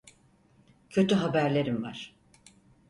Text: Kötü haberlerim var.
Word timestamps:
Kötü 0.89 1.15
haberlerim 1.15 1.83
var. 1.83 2.15